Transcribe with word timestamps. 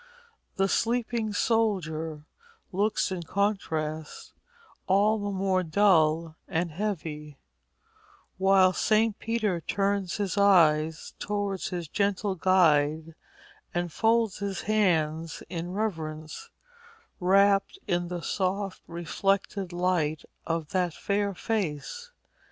The 0.55 0.67
sleeping 0.67 1.31
soldier 1.31 2.25
looks 2.71 3.11
in 3.11 3.21
contrast 3.21 4.33
all 4.87 5.19
the 5.19 5.29
more 5.29 5.61
dull 5.61 6.37
and 6.47 6.71
heavy, 6.71 7.37
while 8.39 8.73
St. 8.73 9.19
Peter 9.19 9.61
turns 9.61 10.17
his 10.17 10.39
eyes 10.39 11.13
towards 11.19 11.67
his 11.69 11.87
gentle 11.87 12.33
guide 12.33 13.13
and 13.75 13.93
folds 13.93 14.39
his 14.39 14.61
hands 14.61 15.43
in 15.49 15.69
reverence, 15.71 16.49
wrapped 17.19 17.77
in 17.85 18.07
the 18.07 18.21
soft 18.23 18.81
reflected 18.87 19.71
light 19.71 20.25
of 20.47 20.69
that 20.69 20.95
fair 20.95 21.35
face. 21.35 22.09